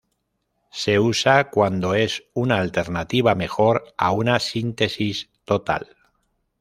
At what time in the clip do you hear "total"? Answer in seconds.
5.45-5.95